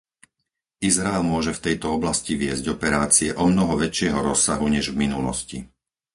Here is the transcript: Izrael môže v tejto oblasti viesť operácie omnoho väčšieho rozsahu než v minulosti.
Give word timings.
Izrael 0.89 1.21
môže 1.33 1.51
v 1.55 1.61
tejto 1.65 1.87
oblasti 1.97 2.33
viesť 2.43 2.65
operácie 2.75 3.29
omnoho 3.45 3.73
väčšieho 3.83 4.19
rozsahu 4.33 4.65
než 4.75 4.85
v 4.97 5.05
minulosti. 5.05 5.57